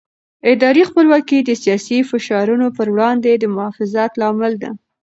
اداري 0.51 0.83
خپلواکي 0.89 1.37
د 1.43 1.51
سیاسي 1.63 1.99
فشارونو 2.09 2.67
پر 2.77 2.87
وړاندې 2.95 3.31
د 3.35 3.43
محافظت 3.55 4.11
لامل 4.21 4.53
ده 4.63 4.69